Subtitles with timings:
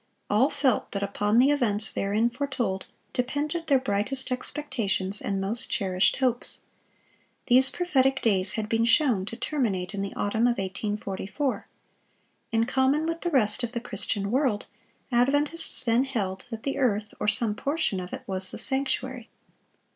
[0.31, 6.15] All felt that upon the events therein foretold depended their brightest expectations and most cherished
[6.15, 6.61] hopes.
[7.45, 11.67] These prophetic days had been shown to terminate in the autumn of 1844.
[12.51, 14.65] In common with the rest of the Christian world,
[15.11, 19.29] Adventists then held that the earth, or some portion of it, was the sanctuary.